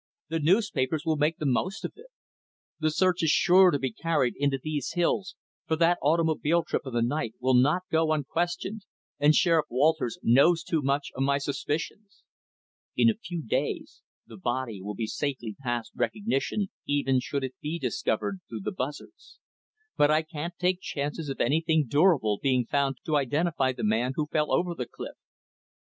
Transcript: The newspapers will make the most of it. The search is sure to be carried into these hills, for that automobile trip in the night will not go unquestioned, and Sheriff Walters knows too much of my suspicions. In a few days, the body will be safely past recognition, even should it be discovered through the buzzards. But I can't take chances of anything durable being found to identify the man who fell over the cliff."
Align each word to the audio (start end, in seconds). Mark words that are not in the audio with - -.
The 0.29 0.39
newspapers 0.39 1.05
will 1.05 1.15
make 1.15 1.37
the 1.37 1.45
most 1.45 1.85
of 1.85 1.91
it. 1.95 2.07
The 2.79 2.89
search 2.89 3.21
is 3.21 3.29
sure 3.29 3.69
to 3.69 3.77
be 3.77 3.91
carried 3.93 4.33
into 4.35 4.57
these 4.57 4.93
hills, 4.93 5.35
for 5.67 5.75
that 5.75 5.99
automobile 6.01 6.63
trip 6.63 6.81
in 6.87 6.93
the 6.95 7.03
night 7.03 7.35
will 7.39 7.53
not 7.53 7.83
go 7.91 8.11
unquestioned, 8.11 8.83
and 9.19 9.35
Sheriff 9.35 9.67
Walters 9.69 10.17
knows 10.23 10.63
too 10.63 10.81
much 10.81 11.11
of 11.13 11.21
my 11.21 11.37
suspicions. 11.37 12.23
In 12.97 13.11
a 13.11 13.15
few 13.15 13.43
days, 13.45 14.01
the 14.25 14.37
body 14.37 14.81
will 14.81 14.95
be 14.95 15.05
safely 15.05 15.55
past 15.61 15.91
recognition, 15.93 16.69
even 16.87 17.19
should 17.19 17.43
it 17.43 17.53
be 17.61 17.77
discovered 17.77 18.39
through 18.49 18.61
the 18.61 18.71
buzzards. 18.71 19.37
But 19.97 20.09
I 20.09 20.23
can't 20.23 20.57
take 20.57 20.81
chances 20.81 21.29
of 21.29 21.39
anything 21.39 21.85
durable 21.87 22.39
being 22.41 22.65
found 22.65 22.97
to 23.05 23.17
identify 23.17 23.71
the 23.71 23.83
man 23.83 24.13
who 24.15 24.25
fell 24.25 24.51
over 24.51 24.73
the 24.73 24.87
cliff." 24.87 25.13